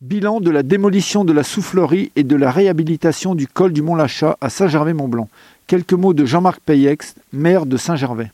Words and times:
Bilan 0.00 0.40
de 0.40 0.48
la 0.48 0.62
démolition 0.62 1.26
de 1.26 1.32
la 1.34 1.42
soufflerie 1.42 2.10
et 2.16 2.22
de 2.22 2.34
la 2.34 2.50
réhabilitation 2.50 3.34
du 3.34 3.46
col 3.46 3.74
du 3.74 3.82
Mont-Lachat 3.82 4.38
à 4.40 4.48
Saint-Gervais-Mont-Blanc. 4.48 5.28
Quelques 5.66 5.92
mots 5.92 6.14
de 6.14 6.24
Jean-Marc 6.24 6.60
Payex, 6.60 7.16
maire 7.34 7.66
de 7.66 7.76
Saint-Gervais. 7.76 8.30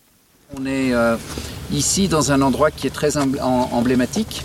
On 0.57 0.65
est 0.65 0.95
euh, 0.95 1.17
ici 1.73 2.07
dans 2.07 2.31
un 2.31 2.41
endroit 2.41 2.71
qui 2.71 2.87
est 2.87 2.95
très 2.95 3.17
emblématique. 3.17 4.45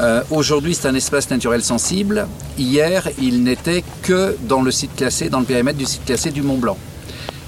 Euh, 0.00 0.22
aujourd'hui, 0.30 0.74
c'est 0.74 0.86
un 0.86 0.94
espace 0.94 1.30
naturel 1.30 1.62
sensible. 1.62 2.26
Hier, 2.58 3.08
il 3.18 3.42
n'était 3.42 3.82
que 4.02 4.36
dans 4.46 4.60
le 4.60 4.70
site 4.70 4.94
classé, 4.96 5.30
dans 5.30 5.40
le 5.40 5.46
périmètre 5.46 5.78
du 5.78 5.86
site 5.86 6.04
classé 6.04 6.30
du 6.30 6.42
Mont 6.42 6.58
Blanc. 6.58 6.76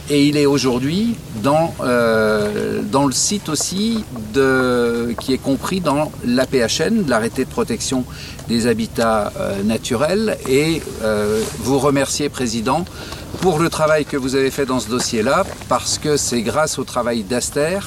Et 0.08 0.26
il 0.26 0.36
est 0.36 0.46
aujourd'hui 0.46 1.16
dans, 1.42 1.74
euh, 1.80 2.80
dans 2.82 3.06
le 3.06 3.12
site 3.12 3.48
aussi 3.48 4.04
de, 4.32 5.12
qui 5.20 5.32
est 5.32 5.38
compris 5.38 5.80
dans 5.80 6.12
l'APHN, 6.24 7.08
l'arrêté 7.08 7.44
de 7.44 7.50
protection 7.50 8.04
des 8.46 8.68
habitats 8.68 9.32
euh, 9.36 9.62
naturels. 9.64 10.38
Et 10.48 10.80
euh, 11.02 11.42
vous 11.58 11.80
remercier, 11.80 12.28
Président, 12.28 12.84
pour 13.40 13.58
le 13.58 13.68
travail 13.68 14.04
que 14.04 14.16
vous 14.16 14.36
avez 14.36 14.52
fait 14.52 14.64
dans 14.64 14.78
ce 14.78 14.88
dossier-là, 14.88 15.44
parce 15.68 15.98
que 15.98 16.16
c'est 16.16 16.42
grâce 16.42 16.78
au 16.78 16.84
travail 16.84 17.24
d'Aster 17.24 17.80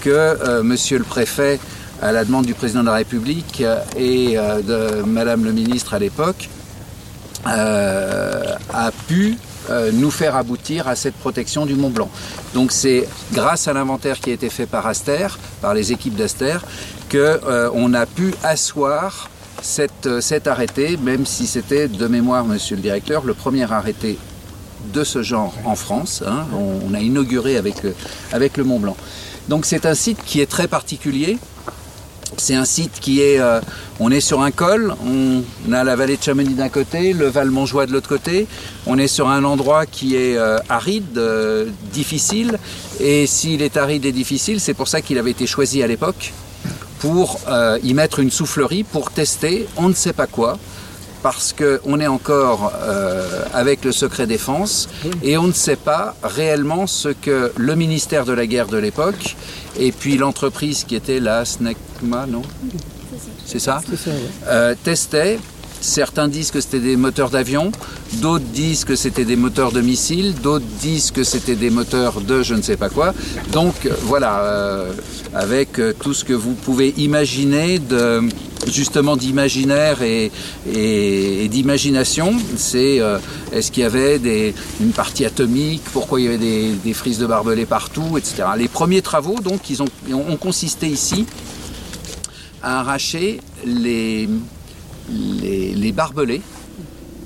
que 0.00 0.62
Monsieur 0.62 0.98
le 0.98 1.04
Préfet, 1.04 1.60
à 2.02 2.10
la 2.10 2.24
demande 2.24 2.44
du 2.44 2.54
Président 2.54 2.80
de 2.80 2.86
la 2.86 2.94
République 2.94 3.62
et 3.96 4.34
de 4.34 5.02
Madame 5.02 5.44
le 5.44 5.52
Ministre 5.52 5.94
à 5.94 6.00
l'époque, 6.00 6.48
a 7.44 8.90
pu 9.06 9.36
euh, 9.36 9.51
nous 9.92 10.10
faire 10.10 10.36
aboutir 10.36 10.88
à 10.88 10.96
cette 10.96 11.14
protection 11.14 11.66
du 11.66 11.74
Mont 11.74 11.90
Blanc. 11.90 12.10
Donc 12.54 12.72
c'est 12.72 13.08
grâce 13.32 13.68
à 13.68 13.72
l'inventaire 13.72 14.20
qui 14.20 14.30
a 14.30 14.32
été 14.34 14.48
fait 14.50 14.66
par 14.66 14.86
Aster, 14.86 15.28
par 15.60 15.74
les 15.74 15.92
équipes 15.92 16.16
d'Aster, 16.16 16.58
qu'on 17.10 17.18
euh, 17.18 17.94
a 17.94 18.06
pu 18.06 18.34
asseoir 18.42 19.28
cette, 19.60 20.06
euh, 20.06 20.20
cet 20.20 20.46
arrêté, 20.46 20.96
même 20.96 21.26
si 21.26 21.46
c'était 21.46 21.86
de 21.88 22.06
mémoire, 22.06 22.44
monsieur 22.44 22.76
le 22.76 22.82
directeur, 22.82 23.24
le 23.24 23.34
premier 23.34 23.70
arrêté 23.70 24.18
de 24.92 25.04
ce 25.04 25.22
genre 25.22 25.54
en 25.64 25.76
France. 25.76 26.22
Hein. 26.26 26.46
on, 26.54 26.94
a 26.94 27.00
inauguré 27.00 27.56
avec, 27.56 27.76
avec 28.32 28.56
le 28.56 28.64
Mont 28.64 28.80
Blanc. 28.80 28.96
Donc 29.48 29.66
c'est 29.66 29.86
un 29.86 29.94
site 29.94 30.18
qui 30.24 30.40
est 30.40 30.50
très 30.50 30.68
particulier, 30.68 31.38
c'est 32.36 32.54
un 32.54 32.64
site 32.64 32.98
qui 33.00 33.20
est, 33.20 33.38
euh, 33.40 33.60
on 34.00 34.10
est 34.10 34.20
sur 34.20 34.42
un 34.42 34.50
col, 34.50 34.94
on 35.06 35.72
a 35.72 35.84
la 35.84 35.96
vallée 35.96 36.16
de 36.16 36.22
Chamonix 36.22 36.54
d'un 36.54 36.68
côté, 36.68 37.12
le 37.12 37.28
Val 37.28 37.50
Montjoie 37.50 37.86
de 37.86 37.92
l'autre 37.92 38.08
côté. 38.08 38.46
On 38.86 38.98
est 38.98 39.06
sur 39.06 39.28
un 39.28 39.44
endroit 39.44 39.86
qui 39.86 40.16
est 40.16 40.36
euh, 40.36 40.58
aride, 40.68 41.18
euh, 41.18 41.66
difficile. 41.92 42.58
Et 43.00 43.26
s'il 43.26 43.62
est 43.62 43.76
aride 43.76 44.04
et 44.04 44.12
difficile, 44.12 44.60
c'est 44.60 44.74
pour 44.74 44.88
ça 44.88 45.00
qu'il 45.00 45.18
avait 45.18 45.30
été 45.30 45.46
choisi 45.46 45.82
à 45.82 45.86
l'époque 45.86 46.32
pour 46.98 47.40
y 47.82 47.94
mettre 47.94 48.20
une 48.20 48.30
soufflerie 48.30 48.84
pour 48.84 49.10
tester 49.10 49.66
on 49.76 49.88
ne 49.88 49.92
sait 49.92 50.12
pas 50.12 50.28
quoi 50.28 50.56
parce 51.22 51.52
qu'on 51.52 52.00
est 52.00 52.06
encore 52.06 52.72
avec 53.54 53.84
le 53.84 53.92
secret 53.92 54.26
défense 54.26 54.88
et 55.22 55.38
on 55.38 55.46
ne 55.46 55.52
sait 55.52 55.76
pas 55.76 56.14
réellement 56.22 56.86
ce 56.86 57.08
que 57.08 57.52
le 57.56 57.76
ministère 57.76 58.24
de 58.24 58.32
la 58.32 58.46
guerre 58.46 58.66
de 58.68 58.78
l'époque 58.78 59.36
et 59.78 59.92
puis 59.92 60.16
l'entreprise 60.16 60.84
qui 60.84 60.94
était 60.94 61.20
la 61.20 61.44
SNECMA, 61.44 62.26
non? 62.26 62.42
C'est 63.44 63.58
ça, 63.58 63.80
ça 63.96 64.10
euh, 64.48 64.74
Testait. 64.82 65.38
Certains 65.80 66.28
disent 66.28 66.52
que 66.52 66.60
c'était 66.60 66.78
des 66.78 66.94
moteurs 66.94 67.30
d'avion, 67.30 67.72
d'autres 68.20 68.44
disent 68.44 68.84
que 68.84 68.94
c'était 68.94 69.24
des 69.24 69.34
moteurs 69.34 69.72
de 69.72 69.80
missiles, 69.80 70.32
d'autres 70.40 70.64
disent 70.80 71.10
que 71.10 71.24
c'était 71.24 71.56
des 71.56 71.70
moteurs 71.70 72.20
de 72.20 72.44
je 72.44 72.54
ne 72.54 72.62
sais 72.62 72.76
pas 72.76 72.88
quoi. 72.88 73.12
Donc 73.50 73.74
voilà, 74.02 74.44
euh, 74.44 74.92
avec 75.34 75.80
euh, 75.80 75.92
tout 75.92 76.14
ce 76.14 76.24
que 76.24 76.34
vous 76.34 76.54
pouvez 76.54 76.94
imaginer 76.98 77.80
de 77.80 78.22
justement 78.66 79.16
d'imaginaire 79.16 80.02
et, 80.02 80.30
d'imagination. 81.48 82.34
C'est 82.56 83.00
euh, 83.00 83.18
est-ce 83.52 83.70
qu'il 83.70 83.82
y 83.82 83.86
avait 83.86 84.18
des, 84.18 84.54
une 84.80 84.92
partie 84.92 85.24
atomique, 85.24 85.82
pourquoi 85.92 86.20
il 86.20 86.24
y 86.24 86.28
avait 86.28 86.38
des, 86.38 86.92
frises 86.92 87.18
de 87.18 87.26
barbelés 87.26 87.66
partout, 87.66 88.18
etc. 88.18 88.44
Les 88.56 88.68
premiers 88.68 89.02
travaux, 89.02 89.40
donc, 89.40 89.70
ils 89.70 89.82
ont, 89.82 89.88
consisté 90.40 90.88
ici 90.88 91.26
à 92.62 92.80
arracher 92.80 93.40
les 93.64 94.28
barbelés 95.94 96.42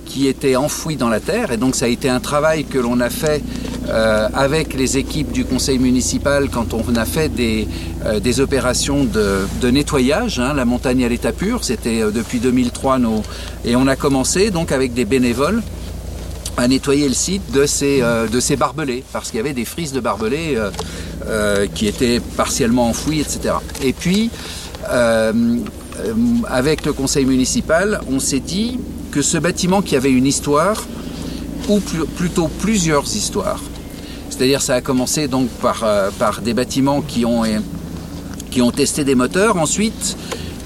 qui 0.06 0.28
étaient 0.28 0.56
enfouis 0.56 0.96
dans 0.96 1.10
la 1.10 1.20
terre. 1.20 1.52
Et 1.52 1.58
donc 1.58 1.74
ça 1.74 1.84
a 1.84 1.88
été 1.88 2.08
un 2.08 2.20
travail 2.20 2.64
que 2.64 2.78
l'on 2.78 3.00
a 3.00 3.10
fait 3.10 3.42
euh, 3.88 4.28
avec 4.34 4.74
les 4.74 4.98
équipes 4.98 5.30
du 5.30 5.44
conseil 5.44 5.78
municipal 5.78 6.48
quand 6.50 6.74
on 6.74 6.96
a 6.96 7.04
fait 7.04 7.28
des, 7.28 7.68
euh, 8.04 8.42
opérations 8.42 9.04
de, 9.04 9.70
nettoyage. 9.70 10.40
Hein, 10.40 10.54
la 10.54 10.64
montagne 10.64 11.04
à 11.04 11.08
l'état 11.08 11.32
pur, 11.32 11.62
c'était 11.62 12.02
euh, 12.02 12.10
depuis 12.10 12.40
2003 12.40 12.98
nos... 12.98 13.22
et 13.64 13.76
on 13.76 13.86
a 13.86 13.94
commencé 13.94 14.50
donc 14.50 14.72
avec 14.72 14.92
des 14.92 15.04
bénévoles 15.04 15.62
à 16.56 16.66
nettoyer 16.66 17.06
le 17.06 17.14
site 17.14 17.52
de 17.52 17.66
ces 17.66 18.56
barbelés, 18.56 19.04
parce 19.12 19.30
qu'il 19.30 19.36
y 19.36 19.40
avait 19.40 19.52
des 19.52 19.66
frises 19.66 19.92
de 19.92 20.00
barbelés 20.00 20.58
qui 21.74 21.86
étaient 21.86 22.18
partiellement 22.34 22.88
enfouies, 22.88 23.20
etc. 23.20 23.56
Et 23.82 23.92
puis, 23.92 24.30
avec 26.48 26.86
le 26.86 26.94
conseil 26.94 27.26
municipal, 27.26 28.00
on 28.10 28.20
s'est 28.20 28.40
dit 28.40 28.78
que 29.10 29.20
ce 29.20 29.36
bâtiment 29.36 29.82
qui 29.82 29.96
avait 29.96 30.10
une 30.10 30.24
histoire, 30.24 30.82
ou 31.68 31.78
plutôt 31.78 32.48
plusieurs 32.48 33.04
histoires, 33.04 33.60
c'est-à-dire 34.36 34.60
ça 34.60 34.74
a 34.74 34.80
commencé 34.80 35.28
donc 35.28 35.48
par, 35.48 35.82
euh, 35.84 36.10
des 36.42 36.52
bâtiments 36.52 37.00
qui 37.00 37.24
ont, 37.24 37.44
qui 38.50 38.60
ont 38.60 38.70
testé 38.70 39.02
des 39.04 39.14
moteurs. 39.14 39.56
Ensuite, 39.56 40.16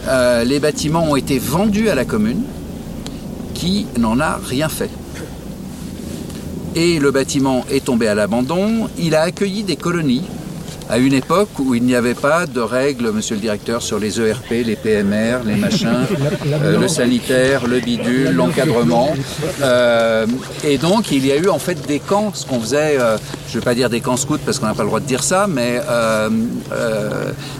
euh, 0.08 0.42
les 0.44 0.58
bâtiments 0.58 1.04
ont 1.04 1.16
été 1.16 1.38
vendus 1.38 1.88
à 1.88 1.94
la 1.94 2.04
commune 2.04 2.42
qui 3.54 3.86
n'en 3.98 4.18
a 4.18 4.40
rien 4.44 4.68
fait. 4.68 4.90
Et 6.74 6.98
le 6.98 7.10
bâtiment 7.10 7.64
est 7.70 7.84
tombé 7.84 8.08
à 8.08 8.14
l'abandon. 8.14 8.88
Il 8.98 9.14
a 9.14 9.22
accueilli 9.22 9.62
des 9.62 9.76
colonies 9.76 10.24
à 10.90 10.98
une 10.98 11.12
époque 11.12 11.50
où 11.60 11.74
il 11.74 11.84
n'y 11.84 11.94
avait 11.94 12.14
pas 12.14 12.46
de 12.46 12.60
règles, 12.60 13.12
monsieur 13.12 13.36
le 13.36 13.40
directeur, 13.40 13.80
sur 13.80 14.00
les 14.00 14.20
ERP, 14.20 14.50
les 14.50 14.74
PMR, 14.74 15.38
les 15.46 15.54
machins, 15.54 16.06
euh, 16.46 16.80
le 16.80 16.88
sanitaire, 16.88 17.68
le 17.68 17.78
bidule, 17.78 18.32
l'encadrement. 18.32 19.14
Euh, 19.62 20.26
et 20.64 20.78
donc 20.78 21.12
il 21.12 21.24
y 21.24 21.30
a 21.30 21.36
eu 21.36 21.48
en 21.48 21.60
fait 21.60 21.86
des 21.86 22.00
camps, 22.00 22.32
ce 22.34 22.44
qu'on 22.44 22.60
faisait, 22.60 22.96
euh, 22.98 23.18
je 23.48 23.56
ne 23.56 23.60
vais 23.60 23.64
pas 23.64 23.74
dire 23.74 23.88
des 23.88 24.00
camps 24.00 24.16
scouts 24.16 24.38
parce 24.44 24.58
qu'on 24.58 24.66
n'a 24.66 24.74
pas 24.74 24.82
le 24.82 24.88
droit 24.88 25.00
de 25.00 25.06
dire 25.06 25.22
ça, 25.22 25.46
mais, 25.48 25.80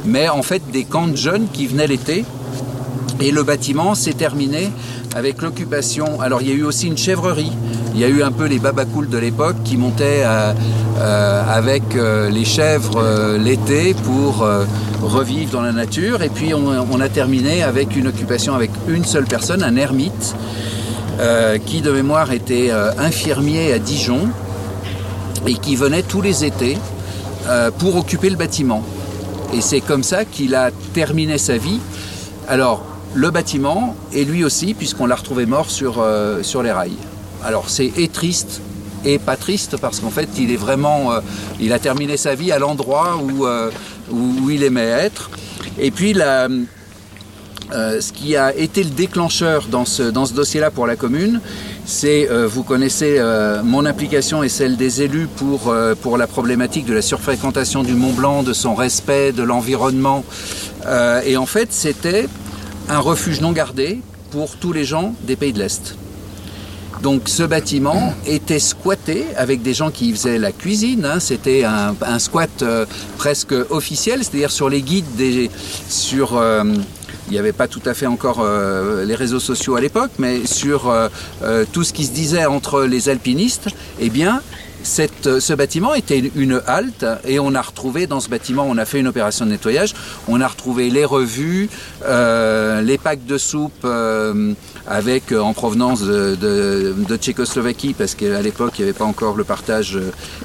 mais 0.05 0.29
en 0.29 0.43
fait 0.43 0.63
des 0.73 0.85
camps 0.85 1.07
de 1.07 1.17
jeunes 1.17 1.47
qui 1.53 1.67
venaient 1.67 1.87
l'été. 1.87 2.25
Et 3.21 3.33
le 3.33 3.43
bâtiment 3.43 3.95
s'est 3.95 4.15
terminé 4.15 4.71
avec 5.15 5.43
l'occupation. 5.43 6.21
Alors 6.21 6.43
il 6.43 6.49
y 6.49 6.53
a 6.53 6.55
eu 6.55 6.65
aussi 6.65 6.87
une 6.87 6.99
chèvrerie. 6.99 7.53
Il 7.95 8.01
y 8.01 8.05
a 8.05 8.09
eu 8.09 8.23
un 8.23 8.33
peu 8.33 8.47
les 8.47 8.59
babacools 8.59 9.09
de 9.09 9.19
l'époque 9.19 9.57
qui 9.65 9.77
montaient 9.77 10.23
euh, 10.25 10.53
euh, 10.99 11.43
avec 11.49 11.83
euh, 11.97 12.31
les 12.31 12.45
chèvres 12.45 13.37
l'été 13.37 13.95
pour 13.95 14.47
revivre 15.03 15.53
dans 15.53 15.63
la 15.63 15.73
nature. 15.73 16.23
Et 16.23 16.29
puis 16.29 16.55
on, 16.55 17.01
a 17.01 17.09
terminé 17.09 17.63
avec 17.63 17.97
une 17.97 18.07
occupation 18.07 18.55
avec 18.55 18.71
une 18.89 19.05
seule 19.05 19.25
personne, 19.25 19.63
un 19.63 19.77
ermite, 19.77 20.35
qui 21.67 21.83
de 21.83 21.91
mémoire 21.91 22.33
était 22.33 22.71
infirmier 22.99 23.73
à 23.75 23.79
Dijon 23.79 24.29
et 25.47 25.55
qui 25.55 25.77
venait 25.77 26.03
tous 26.03 26.23
les 26.23 26.45
étés 26.45 26.79
pour 27.79 27.97
occuper 27.97 28.31
le 28.31 28.37
bâtiment. 28.37 28.83
Et 29.53 29.61
c'est 29.61 29.81
comme 29.81 30.03
ça 30.03 30.25
qu'il 30.25 30.55
a 30.55 30.71
terminé 30.95 31.37
sa 31.37 31.57
vie. 31.57 31.81
Alors, 32.49 32.85
le 33.15 33.31
bâtiment 33.31 33.97
et 34.13 34.25
lui 34.25 34.45
aussi, 34.45 34.75
puisqu'on 34.75 35.07
l'a 35.07 35.17
retrouvé 35.17 35.47
mort 35.47 35.71
sur, 35.71 35.97
euh, 35.99 36.43
sur 36.43 36.63
les 36.63 36.73
rails. 36.73 36.97
Alors 37.45 37.69
c'est 37.69 37.91
et 37.97 38.09
triste 38.09 38.61
et 39.05 39.19
pas 39.19 39.37
triste 39.37 39.79
parce 39.79 40.01
qu'en 40.01 40.11
fait 40.11 40.29
il 40.39 40.53
est 40.53 40.57
vraiment, 40.57 41.13
euh, 41.13 41.21
il 41.59 41.73
a 41.73 41.79
terminé 41.79 42.17
sa 42.17 42.35
vie 42.35 42.53
à 42.53 42.59
l'endroit 42.59 43.19
où, 43.23 43.47
euh, 43.47 43.71
où, 44.11 44.51
il 44.51 44.63
aimait 44.63 44.83
être. 44.83 45.31
Et 45.79 45.91
puis 45.91 46.13
la, 46.13 46.49
ce 47.73 48.13
qui 48.13 48.37
a 48.37 48.55
été 48.55 48.83
le 48.83 48.91
déclencheur 48.91 49.67
dans 49.71 49.85
ce, 49.85 50.03
dans 50.03 50.27
ce 50.27 50.35
dossier-là 50.35 50.71
pour 50.71 50.87
la 50.87 50.97
commune, 50.97 51.41
c'est, 51.87 52.29
vous 52.47 52.65
connaissez 52.65 53.23
mon 53.63 53.87
implication 53.87 54.43
et 54.43 54.49
celle 54.49 54.77
des 54.77 55.03
élus 55.03 55.29
pour, 55.37 55.73
pour 56.03 56.19
la 56.19 56.27
problématique 56.27 56.85
de 56.85 56.93
la 56.93 57.03
surfréquentation 57.03 57.85
du 57.85 57.95
Mont 57.95 58.13
Blanc, 58.13 58.43
de 58.43 58.53
son 58.53 58.75
respect, 58.75 59.31
de 59.31 59.45
l'environnement. 59.45 60.25
et 61.25 61.37
en 61.37 61.47
fait, 61.47 61.73
c'était 61.73 62.27
un 62.91 62.99
refuge 62.99 63.41
non 63.41 63.53
gardé 63.53 64.01
pour 64.33 64.57
tous 64.57 64.73
les 64.73 64.85
gens 64.85 65.15
des 65.23 65.37
pays 65.37 65.53
de 65.53 65.61
l'Est. 65.61 65.97
Donc 67.03 67.29
ce 67.29 67.45
bâtiment 67.45 68.13
était 68.27 68.59
squatté 68.59 69.25
avec 69.37 69.63
des 69.63 69.73
gens 69.73 69.91
qui 69.91 70.13
faisaient 70.13 70.39
la 70.39 70.53
cuisine. 70.53 71.07
Hein. 71.07 71.21
C'était 71.21 71.65
un, 71.65 72.19
squat 72.19 72.51
euh, 72.63 72.85
presque 73.17 73.55
officiel, 73.71 74.23
c'est-à-dire 74.23 74.51
sur 74.51 74.69
les 74.69 74.83
guides, 74.83 75.07
des, 75.17 75.51
sur, 75.89 76.37
euh, 76.37 76.63
il 77.29 77.33
n'y 77.33 77.39
avait 77.39 77.53
pas 77.53 77.69
tout 77.69 77.81
à 77.87 77.95
fait 77.95 78.07
encore 78.07 78.41
euh, 78.41 79.07
les 79.07 79.15
réseaux 79.15 79.41
sociaux 79.41 79.77
à 79.77 79.81
l'époque, 79.81 80.11
mais 80.19 80.45
sur 80.45 80.93
tout 81.73 81.85
ce 81.85 81.93
qui 81.93 82.05
se 82.05 82.13
disait 82.13 82.45
entre 82.45 82.83
les 82.83 83.09
alpinistes, 83.09 83.69
eh 84.01 84.11
bien, 84.11 84.43
cette, 84.83 85.41
ce 85.41 85.53
bâtiment 85.53 85.95
était 85.95 86.31
une 86.35 86.61
halte 86.67 87.05
et 87.25 87.39
on 87.39 87.55
a 87.55 87.63
retrouvé 87.63 88.07
dans 88.07 88.21
ce 88.21 88.29
bâtiment, 88.29 88.65
on 88.69 88.79
a 88.79 88.85
fait 88.85 89.01
une 89.01 89.09
opération 89.09 89.45
de 89.45 89.51
nettoyage, 89.51 89.95
on 90.29 90.41
a 90.41 90.49
retrouvé 90.49 90.91
les 90.91 91.05
revues, 91.05 91.69
euh, 92.05 92.81
les 92.83 92.99
packs 92.99 93.25
de 93.27 93.39
soupe 93.39 93.85
euh, 93.85 94.53
avec 94.87 95.33
en 95.33 95.53
provenance 95.53 96.03
de, 96.03 97.17
Tchécoslovaquie 97.17 97.95
parce 97.95 98.15
qu'à 98.15 98.41
l'époque 98.43 98.75
il 98.79 98.83
n'y 98.83 98.91
avait 98.91 98.99
pas 98.99 99.05
encore 99.05 99.37
le 99.37 99.45
partage 99.45 99.99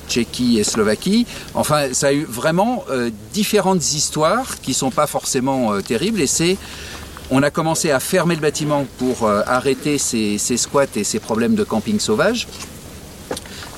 Tchéquie 0.10 0.60
et 0.60 0.64
Slovaquie. 0.64 1.26
Enfin, 1.54 1.94
ça 1.94 2.08
a 2.08 2.14
eu 2.14 2.26
vraiment 2.26 2.84
différentes 3.34 3.94
histoires 3.94 4.60
qui 4.62 4.74
sont 4.74 4.92
pas 4.92 5.08
forcément 5.08 5.80
terribles 5.82 6.22
et 6.22 6.28
c'est 6.28 6.58
on 7.32 7.42
a 7.42 7.50
commencé 7.50 7.92
à 7.92 8.00
fermer 8.00 8.36
le 8.36 8.42
bâtiment 8.42 8.86
pour 8.98 9.28
arrêter 9.30 9.98
ces 9.98 10.38
squats 10.58 10.86
et 10.96 11.04
ces 11.04 11.20
problèmes 11.20 11.56
de 11.56 11.64
camping 11.64 12.00
sauvage. 12.00 12.48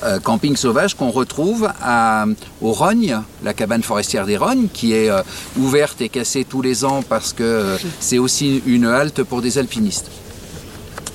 Euh, 0.04 0.20
camping 0.20 0.54
sauvage 0.54 0.94
qu'on 0.94 1.10
retrouve 1.10 1.68
à, 1.82 2.24
au 2.62 2.72
Rogne, 2.72 3.18
la 3.42 3.52
cabane 3.52 3.82
forestière 3.82 4.26
des 4.26 4.36
Rognes, 4.36 4.68
qui 4.72 4.92
est 4.92 5.10
euh, 5.10 5.22
ouverte 5.58 6.00
et 6.00 6.08
cassée 6.08 6.44
tous 6.48 6.62
les 6.62 6.84
ans 6.84 7.02
parce 7.02 7.32
que 7.32 7.42
euh, 7.42 7.76
c'est 7.98 8.18
aussi 8.18 8.62
une 8.64 8.86
halte 8.86 9.24
pour 9.24 9.42
des 9.42 9.58
alpinistes. 9.58 10.08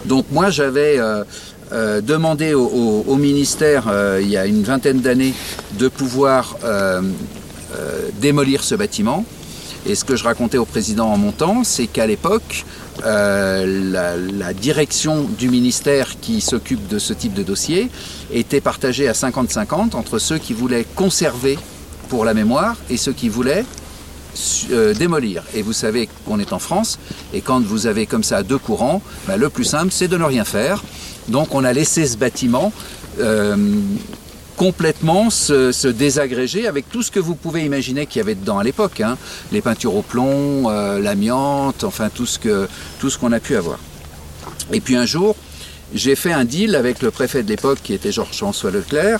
Donc 0.03 0.25
moi 0.31 0.49
j'avais 0.49 0.99
demandé 1.71 2.53
au, 2.53 2.65
au, 2.65 3.05
au 3.07 3.15
ministère 3.15 3.85
il 4.19 4.27
y 4.27 4.35
a 4.35 4.45
une 4.45 4.63
vingtaine 4.63 4.99
d'années 4.99 5.33
de 5.79 5.87
pouvoir 5.87 6.57
démolir 8.19 8.65
ce 8.65 8.75
bâtiment. 8.75 9.23
Et 9.85 9.95
ce 9.95 10.03
que 10.03 10.17
je 10.17 10.25
racontais 10.25 10.57
au 10.57 10.65
président 10.65 11.07
en 11.07 11.17
montant, 11.17 11.63
c'est 11.63 11.87
qu'à 11.87 12.05
l'époque, 12.05 12.65
euh, 13.05 14.17
la, 14.37 14.53
direction 14.53 15.23
du 15.23 15.49
ministère 15.49 16.19
qui 16.21 16.41
s'occupe 16.41 16.87
de 16.87 16.99
ce 16.99 17.13
type 17.13 17.33
de 17.33 17.43
dossier 17.43 17.89
était 18.31 18.61
partagée 18.61 19.07
à 19.07 19.13
50-50 19.13 19.95
entre 19.95 20.19
ceux 20.19 20.37
qui 20.37 20.53
voulaient 20.53 20.85
conserver 20.95 21.57
pour 22.09 22.23
la 22.23 22.33
mémoire 22.33 22.77
et 22.89 22.97
ceux 22.97 23.11
qui 23.13 23.29
voulaient 23.29 23.65
euh, 24.71 24.93
démolir. 24.93 25.43
Et 25.53 25.61
vous 25.61 25.73
savez 25.73 26.07
qu'on 26.25 26.39
est 26.39 26.53
en 26.53 26.59
France, 26.59 26.99
et 27.33 27.41
quand 27.41 27.61
vous 27.61 27.87
avez 27.87 28.05
comme 28.05 28.23
ça 28.23 28.43
deux 28.43 28.57
courants, 28.57 29.01
ben, 29.27 29.37
le 29.37 29.49
plus 29.49 29.65
simple, 29.65 29.91
c'est 29.91 30.07
de 30.07 30.17
ne 30.17 30.23
rien 30.23 30.45
faire. 30.45 30.83
Donc 31.27 31.55
on 31.55 31.63
a 31.63 31.73
laissé 31.73 32.05
ce 32.05 32.17
bâtiment 32.17 32.71
euh, 33.19 33.55
complètement 34.63 35.29
se, 35.29 35.89
désagréger 35.89 36.67
avec 36.69 36.89
tout 36.89 37.03
ce 37.03 37.11
que 37.11 37.19
vous 37.19 37.35
pouvez 37.35 37.65
imaginer 37.65 38.05
qu'il 38.05 38.19
y 38.19 38.23
avait 38.23 38.33
dedans 38.33 38.59
à 38.59 38.63
l'époque, 38.63 39.01
hein. 39.01 39.17
les 39.51 39.59
peintures 39.59 39.93
au 39.93 40.03
plomb, 40.03 40.69
euh, 40.69 40.99
l'amiante, 40.99 41.83
enfin 41.83 42.07
tout 42.07 42.25
ce 42.25 42.39
que 42.39 42.69
tout 42.97 43.09
ce 43.09 43.17
qu'on 43.17 43.33
a 43.33 43.41
pu 43.41 43.57
avoir. 43.57 43.77
Et 44.71 44.79
puis 44.79 44.95
un 44.95 45.05
jour, 45.05 45.35
j'ai 45.93 46.15
fait 46.15 46.31
un 46.31 46.45
deal 46.45 46.75
avec 46.75 47.01
le 47.01 47.11
préfet 47.11 47.43
de 47.43 47.49
l'époque 47.49 47.79
qui 47.83 47.93
était 47.93 48.13
Georges-François 48.13 48.71
Leclerc, 48.71 49.19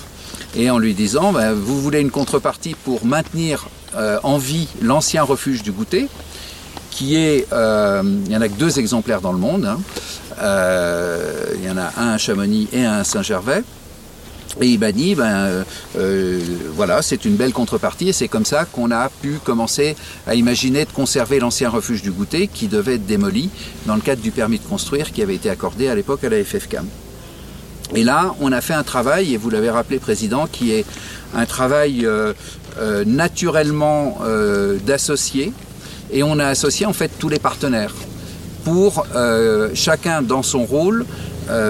et 0.55 0.69
en 0.69 0.77
lui 0.77 0.93
disant 0.93 1.33
ben, 1.33 1.51
vous 1.51 1.81
voulez 1.81 1.99
une 1.99 2.11
contrepartie 2.11 2.77
pour 2.85 3.05
maintenir 3.05 3.67
euh, 3.97 4.19
en 4.23 4.37
vie 4.37 4.69
l'ancien 4.81 5.23
refuge 5.23 5.61
du 5.61 5.73
goûter, 5.73 6.07
qui 6.89 7.17
est, 7.17 7.51
euh, 7.51 8.01
il 8.27 8.31
y 8.31 8.37
en 8.37 8.41
a 8.41 8.47
que 8.47 8.57
deux 8.57 8.79
exemplaires 8.79 9.19
dans 9.19 9.33
le 9.33 9.39
monde, 9.39 9.65
hein. 9.65 9.79
il 10.39 11.65
y 11.65 11.69
en 11.69 11.77
a 11.77 11.91
un 11.97 12.13
à 12.13 12.17
Chamonix 12.17 12.69
et 12.71 12.85
un 12.85 12.99
à 12.99 13.03
Saint-Gervais. 13.03 13.63
Et 14.61 14.77
dit, 14.77 15.15
ben 15.15 15.23
euh, 15.23 15.63
euh, 15.97 16.39
voilà, 16.75 17.01
c'est 17.01 17.25
une 17.25 17.35
belle 17.35 17.53
contrepartie 17.53 18.09
et 18.09 18.13
c'est 18.13 18.27
comme 18.27 18.45
ça 18.45 18.65
qu'on 18.65 18.91
a 18.91 19.09
pu 19.09 19.39
commencer 19.43 19.95
à 20.27 20.35
imaginer 20.35 20.85
de 20.85 20.91
conserver 20.91 21.39
l'ancien 21.39 21.69
refuge 21.69 22.03
du 22.03 22.11
goûter 22.11 22.47
qui 22.47 22.67
devait 22.67 22.95
être 22.95 23.05
démoli 23.05 23.49
dans 23.87 23.95
le 23.95 24.01
cadre 24.01 24.21
du 24.21 24.29
permis 24.29 24.59
de 24.59 24.65
construire 24.65 25.11
qui 25.11 25.23
avait 25.23 25.35
été 25.35 25.49
accordé 25.49 25.87
à 25.87 25.95
l'époque 25.95 26.23
à 26.23 26.29
la 26.29 26.43
FFCAM. 26.43 26.85
Et 27.95 28.03
là, 28.03 28.33
on 28.41 28.51
a 28.51 28.61
fait 28.61 28.73
un 28.73 28.83
travail, 28.83 29.33
et 29.33 29.37
vous 29.37 29.49
l'avez 29.49 29.69
rappelé, 29.69 29.99
Président, 29.99 30.47
qui 30.51 30.71
est 30.71 30.85
un 31.35 31.45
travail 31.45 32.05
euh, 32.05 32.33
euh, 32.79 33.03
naturellement 33.05 34.19
euh, 34.23 34.77
d'associés, 34.85 35.53
et 36.11 36.23
on 36.23 36.39
a 36.39 36.47
associé 36.47 36.85
en 36.85 36.93
fait 36.93 37.11
tous 37.19 37.29
les 37.29 37.39
partenaires 37.39 37.93
pour 38.63 39.05
chacun 39.73 40.21
dans 40.21 40.41
son 40.41 40.63
rôle 40.63 41.05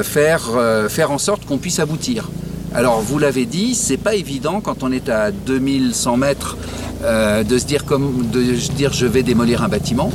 faire, 0.03 0.41
faire 0.89 1.09
en 1.09 1.17
sorte 1.17 1.45
qu'on 1.45 1.57
puisse 1.57 1.79
aboutir. 1.79 2.29
Alors 2.75 3.01
vous 3.01 3.19
l'avez 3.19 3.45
dit, 3.45 3.75
c'est 3.75 3.97
pas 3.97 4.15
évident 4.15 4.59
quand 4.59 4.81
on 4.81 4.91
est 4.91 5.07
à 5.07 5.29
2100 5.29 6.17
mètres 6.17 6.57
euh, 7.03 7.43
de 7.43 7.59
se 7.59 7.65
dire 7.65 7.85
comme 7.85 8.27
de 8.31 8.41
dire 8.75 8.91
je 8.93 9.05
vais 9.05 9.21
démolir 9.21 9.61
un 9.61 9.67
bâtiment. 9.67 10.11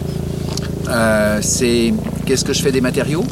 Euh, 0.89 1.39
c'est 1.41 1.95
qu'est-ce 2.27 2.45
que 2.45 2.53
je 2.53 2.61
fais 2.61 2.73
des 2.73 2.81
matériaux, 2.81 3.23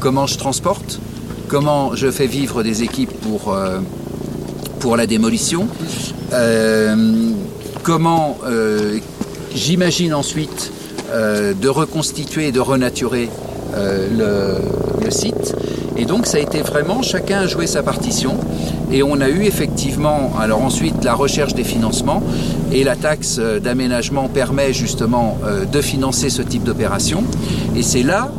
comment 0.00 0.26
je 0.26 0.38
transporte, 0.38 0.98
comment 1.46 1.94
je 1.94 2.10
fais 2.10 2.26
vivre 2.26 2.64
des 2.64 2.82
équipes 2.82 3.12
pour 3.20 3.52
euh, 3.52 3.78
la 4.96 5.06
démolition, 5.06 5.68
comment 7.84 8.38
j'imagine 9.54 10.14
ensuite 10.14 10.72
de 11.12 11.68
reconstituer 11.68 12.48
et 12.48 12.52
de 12.52 12.60
renaturer 12.60 13.28
le 13.76 15.10
site? 15.10 15.54
Et 15.98 16.04
donc 16.04 16.26
ça 16.26 16.38
a 16.38 16.40
été 16.40 16.62
vraiment, 16.62 17.02
chacun 17.02 17.40
a 17.40 17.46
joué 17.46 17.66
sa 17.66 17.82
partition. 17.82 18.36
Et 18.92 19.02
on 19.02 19.20
a 19.20 19.28
eu 19.28 19.42
effectivement, 19.42 20.32
alors 20.38 20.62
ensuite, 20.62 21.04
la 21.04 21.14
recherche 21.14 21.54
des 21.54 21.64
financements. 21.64 22.22
Et 22.72 22.84
la 22.84 22.96
taxe 22.96 23.38
d'aménagement 23.38 24.28
permet 24.28 24.72
justement 24.72 25.38
euh, 25.44 25.64
de 25.64 25.80
financer 25.80 26.30
ce 26.30 26.42
type 26.42 26.62
d'opération. 26.62 27.24
Et 27.76 27.82
c'est 27.82 28.04
là 28.04 28.30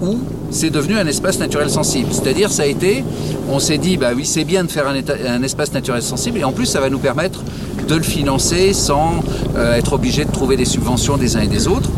où 0.00 0.18
c'est 0.50 0.70
devenu 0.70 0.96
un 0.96 1.06
espace 1.06 1.38
naturel 1.38 1.70
sensible. 1.70 2.08
C'est-à-dire, 2.12 2.50
ça 2.50 2.62
a 2.62 2.66
été, 2.66 3.04
on 3.50 3.58
s'est 3.58 3.78
dit, 3.78 3.96
bah 3.96 4.10
oui, 4.14 4.24
c'est 4.24 4.44
bien 4.44 4.64
de 4.64 4.70
faire 4.70 4.86
un, 4.86 5.42
espace 5.42 5.72
naturel 5.72 6.02
sensible, 6.02 6.38
et 6.38 6.44
en 6.44 6.52
plus, 6.52 6.66
ça 6.66 6.80
va 6.80 6.90
nous 6.90 6.98
permettre 6.98 7.42
de 7.88 7.94
le 7.94 8.02
financer 8.02 8.72
sans 8.72 9.22
euh, 9.56 9.74
être 9.74 9.94
obligé 9.94 10.24
de 10.24 10.30
trouver 10.30 10.56
des 10.56 10.64
subventions 10.64 11.16
des 11.16 11.36
uns 11.36 11.40
et 11.40 11.48
des 11.48 11.66
autres. 11.68 11.90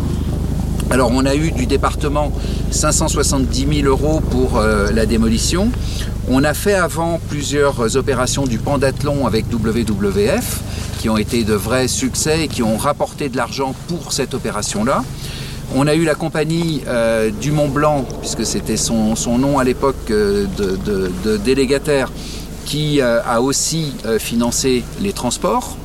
Alors 0.90 1.10
on 1.12 1.24
a 1.24 1.34
eu 1.34 1.50
du 1.50 1.66
département 1.66 2.30
570 2.70 3.82
000 3.82 3.88
euros 3.88 4.20
pour 4.20 4.58
euh, 4.58 4.90
la 4.92 5.06
démolition. 5.06 5.70
On 6.28 6.44
a 6.44 6.54
fait 6.54 6.74
avant 6.74 7.20
plusieurs 7.28 7.96
opérations 7.96 8.44
du 8.44 8.58
pendathlon 8.58 9.26
avec 9.26 9.46
WWF 9.52 10.60
qui 11.00 11.08
ont 11.08 11.16
été 11.16 11.42
de 11.44 11.54
vrais 11.54 11.88
succès 11.88 12.44
et 12.44 12.48
qui 12.48 12.62
ont 12.62 12.76
rapporté 12.76 13.28
de 13.28 13.36
l'argent 13.36 13.74
pour 13.88 14.12
cette 14.12 14.34
opération-là. 14.34 15.04
On 15.74 15.86
a 15.86 15.94
eu 15.94 16.04
la 16.04 16.14
compagnie 16.14 16.82
euh, 16.86 17.30
du 17.30 17.50
Mont 17.50 17.68
Blanc, 17.68 18.04
puisque 18.20 18.44
c'était 18.44 18.76
son, 18.76 19.16
son, 19.16 19.38
nom 19.38 19.58
à 19.58 19.64
l'époque 19.64 20.10
euh, 20.10 20.46
de, 20.56 21.36
délégataire, 21.38 22.10
qui 22.66 23.02
a 23.02 23.42
aussi 23.42 23.92
financé 24.18 24.84
les 25.02 25.12
transports. 25.12 25.76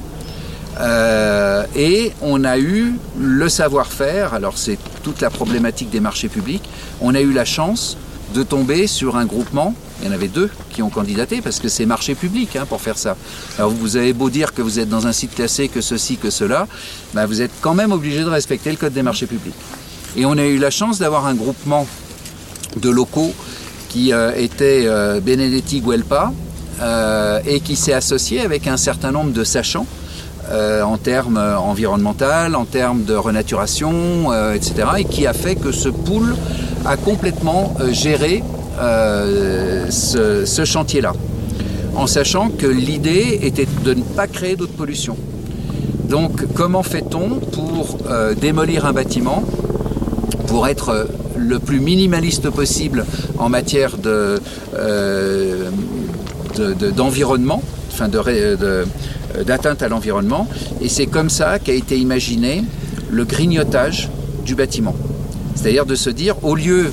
Euh, 0.79 1.65
et 1.75 2.13
on 2.21 2.43
a 2.43 2.57
eu 2.57 2.93
le 3.19 3.49
savoir-faire, 3.49 4.33
alors 4.33 4.57
c'est 4.57 4.77
toute 5.03 5.19
la 5.21 5.29
problématique 5.29 5.89
des 5.89 5.99
marchés 5.99 6.29
publics, 6.29 6.63
on 7.01 7.15
a 7.15 7.21
eu 7.21 7.33
la 7.33 7.45
chance 7.45 7.97
de 8.33 8.43
tomber 8.43 8.87
sur 8.87 9.17
un 9.17 9.25
groupement, 9.25 9.73
il 10.01 10.07
y 10.07 10.09
en 10.09 10.13
avait 10.13 10.27
deux 10.29 10.49
qui 10.69 10.81
ont 10.81 10.89
candidaté 10.89 11.41
parce 11.41 11.59
que 11.59 11.67
c'est 11.67 11.85
marché 11.85 12.15
public 12.15 12.55
hein, 12.55 12.65
pour 12.69 12.79
faire 12.79 12.97
ça. 12.97 13.17
Alors 13.57 13.71
vous 13.71 13.97
avez 13.97 14.13
beau 14.13 14.29
dire 14.29 14.53
que 14.53 14.61
vous 14.61 14.79
êtes 14.79 14.87
dans 14.87 15.07
un 15.07 15.11
site 15.11 15.35
classé, 15.35 15.67
que 15.67 15.81
ceci, 15.81 16.15
que 16.15 16.29
cela, 16.29 16.67
ben 17.13 17.25
vous 17.25 17.41
êtes 17.41 17.51
quand 17.59 17.73
même 17.73 17.91
obligé 17.91 18.21
de 18.21 18.29
respecter 18.29 18.71
le 18.71 18.77
code 18.77 18.93
des 18.93 19.03
marchés 19.03 19.25
publics. 19.25 19.55
Et 20.15 20.25
on 20.25 20.37
a 20.37 20.45
eu 20.45 20.57
la 20.57 20.69
chance 20.69 20.99
d'avoir 20.99 21.25
un 21.25 21.33
groupement 21.33 21.87
de 22.77 22.89
locaux 22.89 23.33
qui 23.89 24.13
euh, 24.13 24.31
était 24.35 24.83
euh, 24.85 25.19
Benedetti 25.19 25.81
Guelpa 25.81 26.31
et 27.45 27.59
qui 27.59 27.75
s'est 27.75 27.91
associé 27.91 28.39
avec 28.39 28.65
un 28.65 28.77
certain 28.77 29.11
nombre 29.11 29.33
de 29.33 29.43
sachants 29.43 29.85
euh, 30.51 30.83
en 30.83 30.97
termes 30.97 31.37
environnemental, 31.37 32.55
en 32.55 32.65
termes 32.65 33.03
de 33.03 33.13
renaturation, 33.13 34.31
euh, 34.31 34.53
etc. 34.53 34.73
Et 34.99 35.05
qui 35.05 35.27
a 35.27 35.33
fait 35.33 35.55
que 35.55 35.71
ce 35.71 35.89
pool 35.89 36.35
a 36.85 36.97
complètement 36.97 37.75
euh, 37.79 37.91
géré 37.91 38.43
ce, 39.89 40.63
chantier-là. 40.65 41.13
En 41.95 42.07
sachant 42.07 42.49
que 42.49 42.65
l'idée 42.65 43.39
était 43.41 43.67
de 43.83 43.93
ne 43.93 44.01
pas 44.01 44.27
créer 44.27 44.55
d'autres 44.55 44.73
pollutions. 44.73 45.17
Donc 46.09 46.45
comment 46.55 46.81
fait-on 46.81 47.39
pour 47.39 47.97
euh, 48.09 48.33
démolir 48.33 48.85
un 48.85 48.93
bâtiment 48.93 49.43
pour 50.47 50.67
être 50.67 51.07
le 51.37 51.59
plus 51.59 51.79
minimaliste 51.79 52.49
possible 52.49 53.05
en 53.37 53.49
matière 53.49 53.97
de, 53.97 54.39
euh, 54.75 55.69
d'environnement, 56.95 57.57
de, 57.57 57.61
de, 57.61 57.93
enfin 57.93 58.07
de, 58.07 58.55
de 58.55 58.85
d'atteinte 59.43 59.81
à 59.81 59.89
l'environnement. 59.89 60.47
Et 60.81 60.89
c'est 60.89 61.07
comme 61.07 61.29
ça 61.29 61.59
qu'a 61.59 61.73
été 61.73 61.97
imaginé 61.97 62.63
le 63.09 63.25
grignotage 63.25 64.09
du 64.45 64.55
bâtiment. 64.55 64.95
C'est-à-dire 65.55 65.85
de 65.85 65.95
se 65.95 66.09
dire, 66.09 66.35
au 66.43 66.55
lieu 66.55 66.91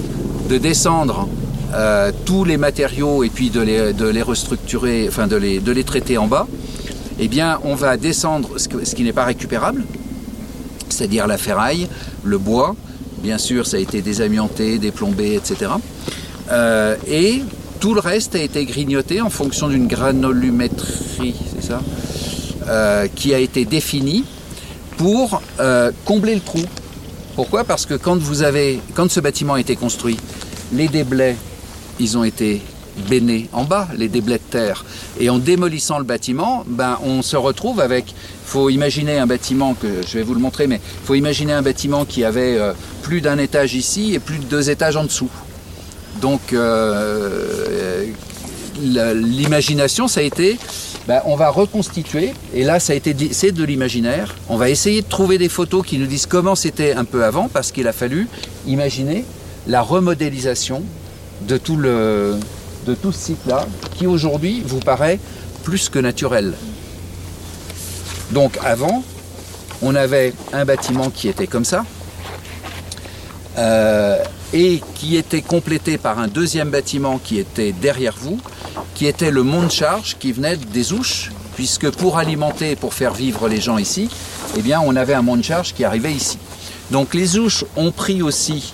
de 0.49 0.59
descendre 0.59 1.29
euh, 1.75 2.13
tous 2.25 2.45
les 2.45 2.57
matériaux 2.57 3.25
et 3.25 3.29
puis 3.29 3.51
de 3.51 3.61
les, 3.61 3.93
de 3.93 4.07
les 4.07 4.23
restructurer, 4.23 5.07
enfin 5.09 5.27
de 5.27 5.37
les, 5.37 5.61
de 5.61 5.73
les 5.73 5.85
traiter 5.85 6.19
en 6.19 6.27
bas, 6.27 6.47
eh 7.19 7.29
bien 7.29 7.59
on 7.65 7.75
va 7.75 7.97
descendre 7.97 8.51
ce 8.59 8.95
qui 8.95 9.03
n'est 9.03 9.13
pas 9.13 9.25
récupérable, 9.25 9.85
c'est-à-dire 10.89 11.27
la 11.27 11.39
ferraille, 11.39 11.89
le 12.25 12.39
bois, 12.39 12.77
bien 13.23 13.39
sûr 13.39 13.67
ça 13.67 13.77
a 13.79 13.81
été 13.81 14.01
désamianté, 14.03 14.79
déplombé, 14.79 15.35
etc. 15.35 15.73
Euh, 16.51 16.97
et 17.09 17.43
Tout 17.81 17.95
le 17.95 18.01
reste 18.01 18.35
a 18.35 18.41
été 18.41 18.65
grignoté 18.65 19.21
en 19.21 19.31
fonction 19.31 19.69
d'une 19.69 19.87
granulométrie, 19.87 21.35
c'est 21.55 21.67
ça, 21.67 21.83
euh, 22.69 23.07
qui 23.15 23.33
a 23.33 23.39
été 23.39 23.65
définie 23.65 24.25
pour 24.97 25.41
euh, 25.61 25.93
combler 26.05 26.35
le 26.35 26.41
trou. 26.41 26.63
Pourquoi? 27.37 27.63
Parce 27.63 27.87
que 27.87 27.95
quand 27.95 28.19
vous 28.19 28.43
avez, 28.43 28.81
quand 28.95 29.09
ce 29.09 29.21
bâtiment 29.21 29.55
a 29.55 29.61
été 29.61 29.77
construit, 29.77 30.17
les 30.73 30.89
déblais, 30.89 31.37
ils 32.01 32.19
ont 32.19 32.25
été 32.25 32.63
bénés 33.09 33.49
en 33.53 33.63
bas, 33.63 33.87
les 33.97 34.09
déblais 34.09 34.39
de 34.39 34.51
terre. 34.51 34.85
Et 35.21 35.31
en 35.31 35.39
démolissant 35.39 35.99
le 35.99 36.05
bâtiment, 36.05 36.65
ben, 36.67 36.99
on 37.05 37.23
se 37.23 37.37
retrouve 37.37 37.81
avec. 37.81 38.11
Il 38.11 38.49
faut 38.49 38.69
imaginer 38.69 39.19
un 39.19 39.27
bâtiment 39.27 39.75
que 39.75 40.03
je 40.05 40.19
vais 40.19 40.25
vous 40.25 40.35
le 40.35 40.41
montrer, 40.41 40.67
mais 40.67 40.81
il 41.03 41.07
faut 41.07 41.15
imaginer 41.15 41.53
un 41.53 41.63
bâtiment 41.63 42.05
qui 42.05 42.25
avait 42.25 42.59
euh, 42.59 42.73
plus 43.03 43.21
d'un 43.21 43.39
étage 43.39 43.75
ici 43.75 44.15
et 44.15 44.19
plus 44.19 44.39
de 44.39 44.45
deux 44.45 44.71
étages 44.71 44.97
en 44.97 45.05
dessous. 45.05 45.31
Donc 46.21 46.53
l'imagination, 48.81 50.09
ça 50.09 50.21
a 50.21 50.23
été, 50.23 50.59
ben, 51.07 51.23
on 51.25 51.37
va 51.37 51.51
reconstituer, 51.51 52.33
et 52.53 52.65
là 52.65 52.81
ça 52.81 52.93
a 52.93 52.97
été, 52.97 53.15
c'est 53.33 53.53
de 53.53 53.63
l'imaginaire. 53.63 54.35
On 54.49 54.57
va 54.57 54.71
essayer 54.71 55.03
de 55.03 55.07
trouver 55.07 55.39
des 55.39 55.49
photos 55.49 55.87
qui 55.87 55.99
nous 55.99 56.07
disent 56.07 56.27
comment 56.27 56.55
c'était 56.55 56.95
un 56.95 57.05
peu 57.05 57.25
avant, 57.25 57.49
parce 57.49 57.71
qu'il 57.71 57.87
a 57.87 57.93
fallu 57.93 58.29
imaginer 58.67 59.25
la 59.67 59.83
remodélisation 59.83 60.83
de 61.43 61.59
tout 61.59 61.77
le, 61.77 62.39
de 62.87 62.95
tout 62.95 63.13
ce 63.13 63.19
site-là, 63.19 63.67
qui 63.97 64.07
aujourd'hui 64.07 64.63
vous 64.67 64.81
paraît 64.81 65.21
plus 65.63 65.89
que 65.89 65.99
naturel. 65.99 66.55
Donc 68.33 68.59
avant, 68.65 69.05
on 69.83 69.95
avait 69.95 70.35
un 70.53 70.65
bâtiment 70.65 71.11
qui 71.11 71.29
était 71.29 71.47
comme 71.47 71.65
ça, 71.65 71.85
euh, 73.59 74.19
et 74.53 74.81
qui 74.95 75.17
était 75.17 75.43
complété 75.43 75.99
par 75.99 76.19
un 76.19 76.29
deuxième 76.29 76.71
bâtiment 76.71 77.19
qui 77.19 77.39
était 77.39 77.73
derrière 77.73 78.15
vous, 78.19 78.41
qui 78.97 79.07
était 79.07 79.31
le 79.31 79.43
mont 79.43 79.63
de 79.63 79.71
charge 79.71 80.17
qui 80.19 80.33
venait 80.33 80.57
des 80.57 80.95
ouches, 80.95 81.31
puisque 81.55 81.91
pour 81.91 82.17
alimenter, 82.17 82.77
pour 82.77 82.95
faire 82.95 83.13
vivre 83.13 83.47
les 83.47 83.61
gens 83.61 83.77
ici, 83.77 84.09
eh 84.57 84.63
bien, 84.63 84.81
on 84.83 84.97
avait 84.97 85.13
un 85.13 85.21
mont 85.21 85.37
de 85.37 85.43
charge 85.43 85.75
qui 85.75 85.85
arrivait 85.85 86.13
ici. 86.13 86.39
Donc 86.91 87.13
les 87.13 87.37
ouches 87.39 87.65
ont 87.77 87.91
pris 87.91 88.23
aussi 88.23 88.73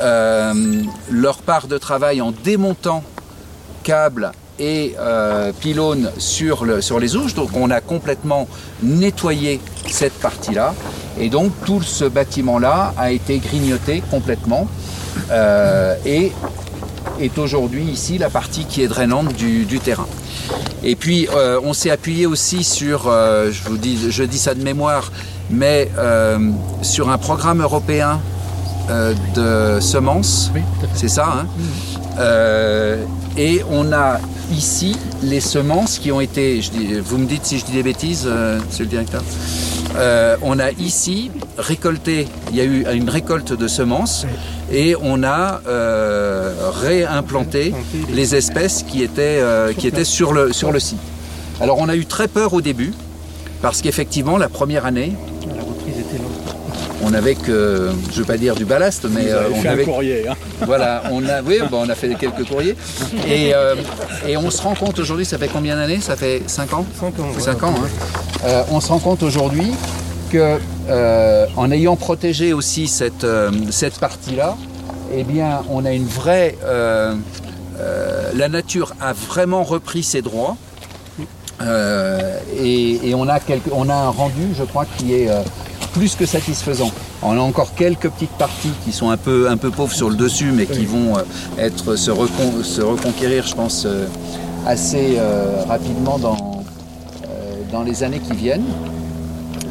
euh, 0.00 0.82
leur 1.10 1.38
part 1.38 1.66
de 1.66 1.76
travail 1.76 2.20
en 2.20 2.30
démontant 2.30 3.02
câbles 3.82 4.30
et 4.60 4.94
euh, 5.00 5.52
pylônes 5.52 6.10
sur, 6.18 6.64
le, 6.64 6.80
sur 6.80 7.00
les 7.00 7.16
ouches. 7.16 7.34
Donc 7.34 7.50
on 7.56 7.68
a 7.72 7.80
complètement 7.80 8.46
nettoyé 8.80 9.60
cette 9.88 10.20
partie-là. 10.20 10.72
Et 11.18 11.30
donc 11.30 11.50
tout 11.64 11.82
ce 11.82 12.04
bâtiment-là 12.04 12.94
a 12.96 13.10
été 13.10 13.38
grignoté 13.38 14.04
complètement 14.08 14.68
euh, 15.32 15.96
et 16.06 16.32
est 17.20 17.38
aujourd'hui 17.38 17.84
ici 17.84 18.18
la 18.18 18.30
partie 18.30 18.64
qui 18.64 18.82
est 18.82 18.88
drainante 18.88 19.34
du, 19.34 19.80
terrain. 19.80 20.06
Et 20.82 20.96
puis 20.96 21.28
euh, 21.34 21.60
on 21.64 21.72
s'est 21.72 21.90
appuyé 21.90 22.26
aussi 22.26 22.64
sur, 22.64 23.08
euh, 23.08 23.50
je 23.50 23.62
vous 23.68 23.76
dis, 23.76 24.10
je 24.10 24.22
dis 24.24 24.38
ça 24.38 24.54
de 24.54 24.62
mémoire, 24.62 25.12
mais 25.50 25.90
sur 26.82 27.10
un 27.10 27.18
programme 27.18 27.60
européen 27.60 28.20
de 28.88 29.80
semences, 29.80 30.50
c'est 30.94 31.08
ça. 31.08 31.46
Hein 32.18 32.96
et 33.36 33.62
on 33.70 33.92
a 33.92 34.20
ici 34.52 34.96
les 35.22 35.40
semences 35.40 35.98
qui 35.98 36.12
ont 36.12 36.20
été, 36.20 36.60
vous 37.04 37.18
me 37.18 37.26
dites 37.26 37.44
si 37.44 37.58
je 37.58 37.64
dis 37.64 37.72
des 37.72 37.82
bêtises, 37.82 38.26
monsieur 38.26 38.84
le 38.84 38.90
directeur 38.90 39.22
euh, 39.96 40.36
on 40.42 40.58
a 40.58 40.70
ici 40.72 41.30
récolté, 41.56 42.26
il 42.50 42.56
y 42.56 42.60
a 42.60 42.64
eu 42.64 42.84
une 42.92 43.08
récolte 43.08 43.52
de 43.52 43.68
semences 43.68 44.26
et 44.72 44.96
on 45.00 45.22
a 45.22 45.60
euh, 45.68 46.52
réimplanté 46.80 47.72
les 48.10 48.34
espèces 48.34 48.82
qui 48.82 49.02
étaient, 49.02 49.38
euh, 49.40 49.72
qui 49.72 49.86
étaient 49.86 50.04
sur, 50.04 50.32
le, 50.32 50.52
sur 50.52 50.72
le 50.72 50.80
site. 50.80 50.98
Alors 51.60 51.78
on 51.78 51.88
a 51.88 51.94
eu 51.94 52.06
très 52.06 52.26
peur 52.26 52.54
au 52.54 52.60
début 52.60 52.92
parce 53.62 53.82
qu'effectivement 53.82 54.36
la 54.36 54.48
première 54.48 54.84
année, 54.84 55.12
on 57.06 57.12
avait 57.12 57.34
que, 57.34 57.90
je 58.10 58.14
ne 58.14 58.18
veux 58.20 58.24
pas 58.24 58.38
dire 58.38 58.54
du 58.54 58.64
ballast, 58.64 59.06
mais 59.08 59.26
on 59.52 59.60
fait 59.60 59.68
avait 59.68 59.82
un 59.82 59.84
courrier. 59.84 60.28
Hein. 60.28 60.34
Voilà, 60.66 61.02
on 61.12 61.24
a, 61.28 61.42
oui, 61.42 61.58
bon, 61.70 61.82
on 61.84 61.88
a 61.88 61.94
fait 61.94 62.12
quelques 62.14 62.48
courriers 62.48 62.74
et, 63.28 63.52
et 64.26 64.36
on 64.36 64.50
se 64.50 64.62
rend 64.62 64.74
compte 64.74 64.98
aujourd'hui, 64.98 65.26
ça 65.26 65.38
fait 65.38 65.48
combien 65.48 65.76
d'années? 65.76 66.00
Ça 66.00 66.16
fait 66.16 66.42
5 66.46 66.72
ans? 66.72 66.86
5 66.98 67.06
ans. 67.20 67.32
5 67.38 67.62
ans. 67.62 67.74
Hein. 67.84 68.23
Euh, 68.44 68.62
on 68.70 68.80
se 68.80 68.88
rend 68.88 68.98
compte 68.98 69.22
aujourd'hui 69.22 69.72
que 70.30 70.58
euh, 70.90 71.46
en 71.56 71.70
ayant 71.70 71.96
protégé 71.96 72.52
aussi 72.52 72.88
cette, 72.88 73.24
euh, 73.24 73.50
cette 73.70 73.98
partie-là, 73.98 74.56
eh 75.14 75.24
bien, 75.24 75.62
on 75.70 75.84
a 75.84 75.92
une 75.92 76.06
vraie. 76.06 76.56
la 78.34 78.48
nature 78.48 78.94
a 79.00 79.12
vraiment 79.12 79.62
repris 79.62 80.02
ses 80.02 80.22
droits. 80.22 80.56
Et, 81.60 83.14
on, 83.14 83.28
a 83.28 83.38
on 83.72 83.88
a 83.88 83.94
un 83.94 84.10
rendu, 84.10 84.54
je 84.58 84.64
crois, 84.64 84.86
qui 84.96 85.14
est 85.14 85.28
plus 85.92 86.16
que 86.16 86.26
satisfaisant. 86.26 86.90
On 87.22 87.38
a 87.38 87.40
encore 87.40 87.74
quelques 87.74 88.10
petites 88.10 88.36
parties 88.36 88.72
qui 88.84 88.92
sont 88.92 89.10
un 89.10 89.16
peu, 89.16 89.48
un 89.48 89.56
peu 89.56 89.70
pauvres 89.70 89.94
sur 89.94 90.10
le 90.10 90.16
dessus, 90.16 90.50
mais 90.52 90.66
qui 90.66 90.84
vont 90.84 91.14
être, 91.58 91.96
se, 91.96 92.10
se, 92.62 92.80
reconquérir, 92.82 93.46
je 93.46 93.54
pense, 93.54 93.86
assez 94.66 95.16
rapidement 95.68 96.18
dans, 96.18 96.53
dans 97.74 97.82
les 97.82 98.04
années 98.04 98.20
qui 98.20 98.34
viennent. 98.34 98.64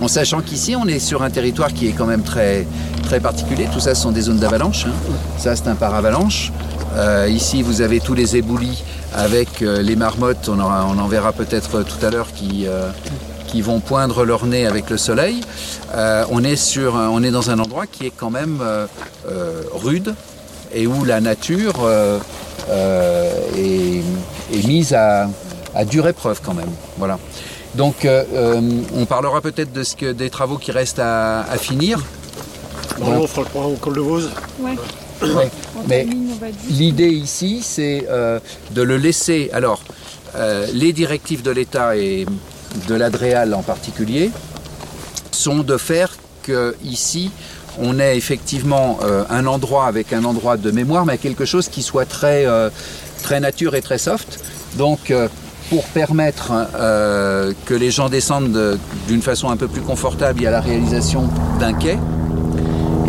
En 0.02 0.10
sachant 0.10 0.42
qu'ici, 0.42 0.76
on 0.76 0.88
est 0.88 1.00
sur 1.00 1.24
un 1.24 1.30
territoire 1.30 1.74
qui 1.74 1.88
est 1.88 1.94
quand 1.94 2.06
même 2.06 2.24
très, 2.24 2.68
très 3.04 3.22
particulier. 3.22 3.68
Tout 3.72 3.80
ça, 3.80 3.96
ce 3.96 4.02
sont 4.02 4.12
des 4.12 4.22
zones 4.22 4.40
d'avalanche. 4.40 4.86
Hein. 4.86 4.92
Ça, 5.38 5.56
c'est 5.56 5.70
un 5.70 5.76
paravalanche. 5.76 6.52
Euh, 6.98 7.30
ici, 7.30 7.64
vous 7.64 7.82
avez 7.82 8.02
tous 8.02 8.14
les 8.14 8.36
éboulis 8.36 8.84
avec 9.16 9.62
euh, 9.62 9.82
les 9.82 9.96
marmottes. 9.96 10.50
On, 10.50 10.60
on 10.60 11.00
en 11.00 11.08
verra 11.08 11.32
peut-être 11.32 11.84
tout 11.84 12.06
à 12.06 12.10
l'heure 12.10 12.28
qui, 12.36 12.66
euh, 12.68 12.92
qui 13.48 13.62
vont 13.62 13.80
poindre 13.80 14.26
leur 14.26 14.46
nez 14.46 14.68
avec 14.68 14.90
le 14.90 14.98
soleil. 14.98 15.40
on, 16.30 16.44
est 16.44 16.58
sur, 16.58 16.96
on 16.96 17.24
est 17.24 17.32
dans 17.32 17.52
un 17.52 17.60
endroit 17.60 17.88
qui 17.88 18.06
est 18.08 18.14
quand 18.16 18.32
même 18.32 18.60
rude 19.74 20.14
et 20.76 20.88
où 20.88 21.06
la 21.06 21.22
nature 21.22 21.76
est, 23.56 24.02
est, 24.58 24.68
mise 24.68 24.94
à, 24.94 25.30
à 25.76 25.86
dure 25.86 26.08
épreuve 26.08 26.42
quand 26.44 26.54
même. 26.54 26.72
Voilà. 26.98 27.18
Donc 27.76 28.06
euh, 28.06 28.24
euh, 28.34 28.62
on 28.96 29.06
parlera 29.06 29.42
peut-être 29.42 29.74
de 29.74 29.84
ce 29.84 29.96
que, 29.96 30.12
des 30.12 30.30
travaux 30.30 30.58
qui 30.58 30.72
restent 30.72 31.00
à, 31.00 31.46
finir. 31.58 32.04
on 33.02 33.28
fera 33.28 33.48
le 33.54 33.60
au 33.60 33.76
col 33.76 33.96
de 33.96 34.02
Vose. 34.02 34.32
Ouais. 34.60 34.76
Mais 35.88 36.06
l'idée 36.70 37.10
ici, 37.10 37.62
c'est 37.64 38.06
euh, 38.10 38.40
de 38.72 38.82
le 38.82 38.98
laisser. 38.98 39.50
Alors, 39.54 39.82
les 40.74 40.94
directives 40.94 41.44
de 41.44 41.52
l'État 41.52 41.96
et 41.96 42.26
de 42.88 42.96
l'Adréal 42.96 43.54
en 43.54 43.62
particulier 43.62 44.32
sont 45.32 45.60
de 45.60 45.78
faire 45.78 46.16
que 46.42 46.76
ici, 46.84 47.32
on 47.80 48.00
ait 48.00 48.18
effectivement 48.18 49.00
un 49.30 49.46
endroit 49.46 49.86
avec 49.86 50.12
un 50.12 50.26
endroit 50.26 50.58
de 50.58 50.72
mémoire, 50.72 51.06
mais 51.06 51.20
quelque 51.20 51.46
chose 51.46 51.70
qui 51.70 51.84
soit 51.84 52.06
très, 52.06 52.48
très 53.22 53.40
nature 53.40 53.76
et 53.76 53.82
très 53.82 54.00
soft. 54.00 54.40
Donc, 54.76 55.14
pour 55.74 55.86
permettre 55.86 56.52
euh, 56.76 57.52
que 57.66 57.74
les 57.74 57.90
gens 57.90 58.08
descendent 58.08 58.78
d'une 59.08 59.24
façon 59.24 59.50
un 59.50 59.58
peu 59.58 59.68
plus 59.68 59.82
confortable, 59.82 60.40
il 60.40 60.44
y 60.44 60.48
a 60.48 60.52
la 60.52 60.62
réalisation 60.62 61.28
d'un 61.60 61.74
quai. 61.74 61.98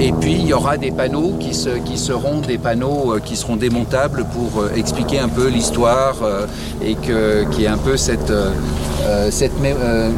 Et 0.01 0.13
puis 0.13 0.33
il 0.33 0.47
y 0.47 0.55
aura 0.55 0.79
des 0.79 0.91
panneaux 0.91 1.35
qui, 1.39 1.51
qui 1.85 1.99
seront 1.99 2.41
des 2.41 2.57
panneaux 2.57 3.17
euh, 3.17 3.21
qui 3.21 3.37
seront 3.37 3.57
démontables 3.57 4.25
pour 4.33 4.63
euh, 4.63 4.73
expliquer 4.77 5.19
un 5.19 5.29
peu 5.29 5.49
l'histoire 5.49 6.15
et 6.83 6.95
que, 6.95 7.45
qui 7.51 7.65
est 7.65 7.69
un 7.69 7.77
peu 7.77 7.99
cette, 7.99 8.33
cette 9.31 9.53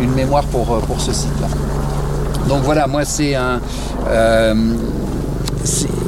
une 0.01 0.15
mémoire 0.15 0.45
pour, 0.45 0.79
pour 0.83 1.01
ce 1.01 1.13
site-là. 1.13 1.49
Donc 2.49 2.63
voilà, 2.63 2.87
moi 2.87 3.05
c'est 3.05 3.35
un. 3.35 3.61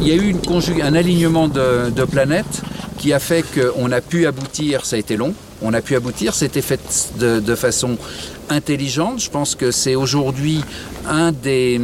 il 0.01 0.07
y 0.07 0.13
a 0.13 0.15
eu 0.15 0.29
une 0.31 0.83
un 0.85 0.95
alignement 0.95 1.49
de, 1.49 1.91
de 1.91 2.05
planètes 2.05 2.63
qui 2.97 3.13
a 3.13 3.19
fait 3.19 3.43
qu'on 3.43 3.91
a 3.91 4.01
pu 4.01 4.27
aboutir, 4.27 4.85
ça 4.87 4.95
a 4.95 4.99
été 5.01 5.17
long, 5.17 5.35
on 5.63 5.73
a 5.75 5.81
pu 5.81 5.97
aboutir. 5.97 6.35
C'était 6.35 6.63
fait 6.63 6.81
de, 7.19 7.55
façon 7.55 7.97
intelligente. 8.51 9.21
Je 9.21 9.31
pense 9.31 9.55
que 9.55 9.71
c'est 9.71 9.95
aujourd'hui 9.95 10.63
un 11.07 11.33
des, 11.33 11.81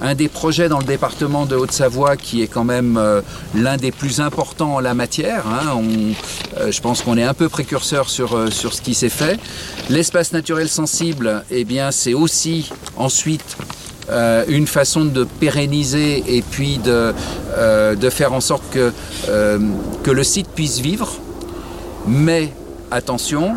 un 0.00 0.14
des 0.14 0.28
projets 0.28 0.68
dans 0.68 0.78
le 0.78 0.84
département 0.84 1.46
de 1.46 1.56
Haute-Savoie 1.56 2.16
qui 2.16 2.42
est 2.42 2.48
quand 2.48 2.64
même 2.64 2.96
euh, 2.96 3.20
l'un 3.54 3.76
des 3.76 3.92
plus 3.92 4.20
importants 4.20 4.74
en 4.74 4.80
la 4.80 4.94
matière. 4.94 5.44
Hein. 5.46 5.82
Euh, 6.58 6.70
je 6.70 6.80
pense 6.80 7.02
qu'on 7.02 7.16
est 7.16 7.22
un 7.22 7.34
peu 7.34 7.48
précurseur 7.48 8.10
sur, 8.10 8.36
euh, 8.36 8.50
sur 8.50 8.74
ce 8.74 8.82
qui 8.82 8.94
s'est 8.94 9.08
fait. 9.08 9.38
L'espace 9.88 10.32
naturel 10.32 10.68
sensible, 10.68 11.44
eh 11.50 11.64
bien, 11.64 11.90
c'est 11.90 12.14
aussi 12.14 12.70
ensuite 12.96 13.56
une 14.46 14.68
façon 14.68 15.04
de 15.04 15.24
pérenniser 15.24 16.22
et 16.28 16.40
puis 16.40 16.78
de, 16.78 17.12
de 17.96 18.10
faire 18.10 18.32
en 18.32 18.40
sorte 18.40 18.62
que, 18.70 18.92
que 20.04 20.10
le 20.12 20.22
site 20.22 20.46
puisse 20.54 20.78
vivre. 20.78 21.12
Mais 22.06 22.52
attention, 22.90 23.54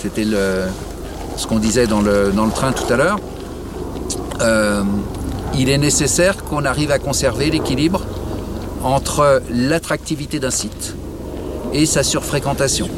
c'était 0.00 0.24
ce 0.24 1.46
qu'on 1.46 1.58
disait 1.58 1.86
dans 1.86 2.00
le, 2.00 2.32
train 2.54 2.72
tout 2.72 2.90
à 2.92 2.96
l'heure, 2.96 3.18
euh, 4.40 4.82
il 5.56 5.68
est 5.68 5.78
nécessaire 5.78 6.44
qu'on 6.44 6.64
arrive 6.64 6.90
à 6.90 6.98
conserver 6.98 7.50
l'équilibre 7.50 8.04
entre 8.82 9.42
l'attractivité 9.50 10.40
d'un 10.40 10.50
site 10.50 10.94
et 11.72 11.86
sa 11.86 12.02
surfréquentation. 12.02 12.88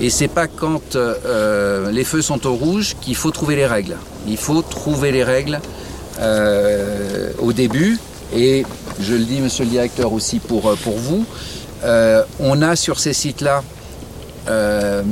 Et 0.00 0.08
c'est 0.08 0.28
pas 0.28 0.46
quand 0.46 0.96
euh, 0.96 1.90
les 1.90 2.04
feux 2.04 2.22
sont 2.22 2.46
au 2.46 2.54
rouge 2.54 2.96
qu'il 3.02 3.16
faut 3.16 3.30
trouver 3.30 3.54
les 3.54 3.66
règles. 3.66 3.96
Il 4.26 4.38
faut 4.38 4.62
trouver 4.62 5.12
les 5.12 5.24
règles 5.24 5.60
euh, 6.20 7.30
au 7.38 7.52
début. 7.52 7.98
Et 8.34 8.64
je 9.00 9.14
le 9.14 9.24
dis, 9.24 9.40
monsieur 9.40 9.64
le 9.64 9.70
directeur, 9.70 10.12
aussi 10.12 10.38
pour, 10.38 10.72
vous. 10.72 11.26
Euh, 11.84 12.22
on 12.38 12.62
a 12.62 12.76
sur 12.76 12.98
ces 12.98 13.12
sites-là, 13.12 13.62
euh, 14.50 15.02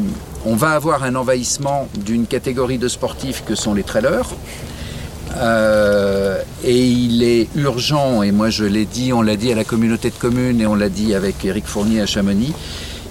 on 0.45 0.57
va 0.57 0.71
avoir 0.71 1.05
un 1.05 1.15
envahissement 1.15 1.89
d'une 1.95 2.27
catégorie 2.27 2.79
de 2.79 2.89
sportifs 2.89 3.45
que 3.47 3.55
sont 3.55 3.75
les 3.75 3.85
trailers. 3.85 4.29
Euh, 5.37 6.43
et 6.65 6.87
il 6.87 7.23
est 7.23 7.49
urgent, 7.55 8.23
et 8.23 8.33
moi 8.33 8.51
je 8.51 8.65
l'ai 8.65 8.87
dit, 8.87 9.13
on 9.13 9.23
l'a 9.23 9.37
dit 9.37 9.53
à 9.53 9.55
la 9.55 9.65
communauté 9.65 10.11
de 10.11 10.17
communes 10.17 10.61
et 10.61 10.67
on 10.67 10.75
l'a 10.75 10.89
dit 10.89 11.15
avec 11.15 11.45
Éric 11.45 11.67
Fournier 11.67 12.01
à 12.01 12.07
Chamonix, 12.07 12.55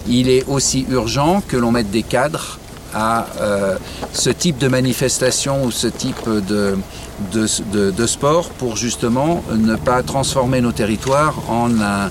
il 0.07 0.29
est 0.29 0.45
aussi 0.47 0.85
urgent 0.89 1.41
que 1.47 1.55
l'on 1.55 1.71
mette 1.71 1.91
des 1.91 2.03
cadres 2.03 2.59
à 2.93 3.27
euh, 3.39 3.77
ce 4.13 4.29
type 4.29 4.57
de 4.57 4.67
manifestation 4.67 5.63
ou 5.63 5.71
ce 5.71 5.87
type 5.87 6.27
de, 6.27 8.05
sport 8.07 8.49
pour 8.49 8.75
justement 8.77 9.43
ne 9.55 9.75
pas 9.75 10.01
transformer 10.01 10.59
nos 10.61 10.71
territoires 10.71 11.35
en 11.49 11.69
un 11.79 12.09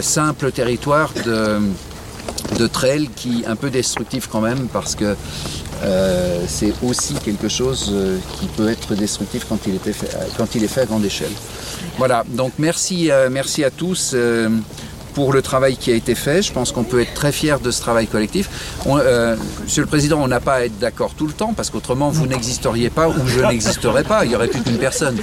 simple 0.00 0.50
territoire 0.52 1.12
de, 1.26 1.58
de 2.58 2.66
trail 2.66 3.08
qui 3.14 3.44
un 3.46 3.56
peu 3.56 3.70
destructif 3.70 4.26
quand 4.26 4.40
même 4.40 4.68
parce 4.72 4.94
que 4.94 5.16
euh, 5.84 6.44
c'est 6.48 6.72
aussi 6.82 7.14
quelque 7.14 7.48
chose 7.48 7.90
euh, 7.92 8.18
qui 8.38 8.46
peut 8.46 8.68
être 8.68 8.94
destructif 8.94 9.46
quand 9.48 9.58
il, 9.66 9.78
fait, 9.78 10.10
quand 10.36 10.54
il 10.54 10.64
est 10.64 10.68
fait 10.68 10.82
à 10.82 10.86
grande 10.86 11.04
échelle. 11.04 11.30
Voilà, 11.98 12.24
donc 12.26 12.52
merci, 12.58 13.10
euh, 13.10 13.28
merci 13.30 13.62
à 13.64 13.70
tous 13.70 14.14
pour 15.18 15.32
le 15.32 15.42
travail 15.42 15.76
qui 15.76 15.90
a 15.90 15.96
été 15.96 16.14
fait. 16.14 16.42
Je 16.42 16.52
pense 16.52 16.70
qu'on 16.70 16.84
peut 16.84 17.00
être 17.00 17.12
très 17.12 17.32
fier 17.32 17.58
de 17.58 17.72
ce 17.72 17.80
travail 17.80 18.06
collectif. 18.06 18.48
On, 18.86 18.98
euh, 18.98 19.34
Monsieur 19.64 19.82
le 19.82 19.88
Président, 19.88 20.22
on 20.22 20.28
n'a 20.28 20.38
pas 20.38 20.54
à 20.54 20.60
être 20.66 20.78
d'accord 20.78 21.14
tout 21.16 21.26
le 21.26 21.32
temps 21.32 21.54
parce 21.56 21.70
qu'autrement 21.70 22.08
vous 22.08 22.28
n'existeriez 22.28 22.88
pas 22.88 23.08
ou 23.08 23.26
je 23.26 23.40
n'existerais 23.40 24.04
pas. 24.04 24.24
Il 24.24 24.28
n'y 24.28 24.36
aurait 24.36 24.46
plus 24.46 24.62
qu'une 24.62 24.78
personne. 24.78 25.16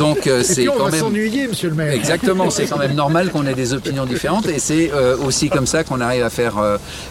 Donc 0.00 0.26
euh, 0.26 0.42
c'est 0.42 0.64
quand 0.64 0.86
va 0.86 0.90
même. 0.90 0.98
s'ennuyer, 0.98 1.46
monsieur 1.46 1.68
le 1.68 1.76
maire. 1.76 1.92
Exactement, 1.92 2.50
c'est 2.50 2.66
quand 2.66 2.78
même 2.78 2.94
normal 2.96 3.30
qu'on 3.30 3.46
ait 3.46 3.54
des 3.54 3.72
opinions 3.72 4.04
différentes 4.04 4.48
et 4.48 4.58
c'est 4.58 4.90
euh, 4.92 5.16
aussi 5.24 5.48
comme 5.48 5.68
ça 5.68 5.84
qu'on 5.84 6.00
arrive 6.00 6.24
à 6.24 6.30
faire 6.30 6.56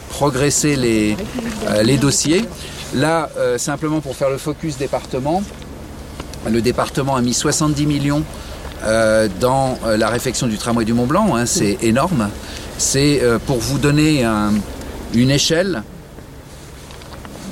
progresser 0.09 0.75
les, 0.75 1.15
les 1.83 1.95
dossiers. 1.95 2.43
Là, 2.95 3.29
simplement 3.55 4.01
pour 4.01 4.17
faire 4.17 4.29
le 4.29 4.37
focus 4.37 4.77
département, 4.77 5.41
le 6.51 6.61
département 6.61 7.15
a 7.15 7.21
mis 7.21 7.33
70 7.33 7.85
millions 7.85 8.23
dans 9.39 9.77
euh, 9.85 9.97
la 9.97 10.09
réfection 10.09 10.47
du 10.47 10.57
tramway 10.57 10.85
du 10.85 10.93
Mont 10.93 11.05
Blanc, 11.05 11.35
hein, 11.35 11.45
c'est 11.45 11.77
énorme. 11.81 12.29
C'est 12.77 13.21
euh, 13.21 13.37
pour 13.39 13.57
vous 13.57 13.77
donner 13.77 14.23
un- 14.23 14.53
une 15.13 15.31
échelle, 15.31 15.83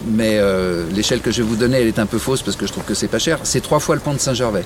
mais 0.10 0.38
euh, 0.38 0.86
l'échelle 0.96 1.20
que 1.22 1.32
je 1.32 1.42
vais 1.42 1.48
vous 1.48 1.56
donner, 1.58 1.82
elle 1.82 1.88
est 1.88 2.00
un 2.00 2.06
peu 2.06 2.18
fausse 2.18 2.42
parce 2.42 2.56
que 2.56 2.66
je 2.66 2.72
trouve 2.72 2.86
que 2.86 2.94
c'est 2.94 3.08
pas 3.10 3.20
cher. 3.20 3.40
C'est 3.44 3.62
trois 3.62 3.80
fois 3.80 3.96
le 3.96 4.02
pont 4.02 4.14
de 4.14 4.20
Saint-Gervais. 4.20 4.64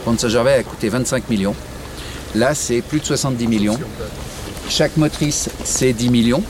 Le 0.00 0.04
pont 0.04 0.12
de 0.12 0.18
Saint-Gervais 0.20 0.54
a 0.54 0.62
coûté 0.62 0.88
25 0.88 1.28
millions. 1.30 1.54
Là, 2.34 2.54
c'est 2.54 2.82
plus 2.82 3.00
de 3.00 3.06
70 3.06 3.46
millions. 3.46 3.78
Chaque 4.68 4.96
motrice, 4.98 5.48
c'est 5.64 5.94
10 5.94 6.10
millions. 6.10 6.42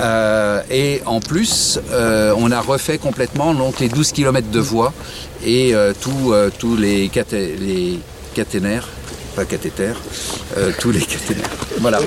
Euh, 0.00 0.62
et 0.70 1.02
en 1.06 1.20
plus, 1.20 1.78
euh, 1.90 2.34
on 2.38 2.50
a 2.50 2.60
refait 2.60 2.98
complètement 2.98 3.52
donc, 3.54 3.78
les 3.80 3.88
12 3.88 4.12
km 4.12 4.48
de 4.50 4.60
voies 4.60 4.92
et 5.44 5.74
euh, 5.74 5.92
tous 6.00 6.32
euh, 6.32 6.50
tous 6.58 6.76
les, 6.76 7.08
caté- 7.08 7.56
les 7.58 7.98
caténaires, 8.34 8.88
pas 9.36 9.44
cathéters, 9.44 10.00
euh, 10.56 10.72
tous 10.80 10.90
les 10.92 11.00
caténaires. 11.00 11.50
Voilà. 11.80 11.98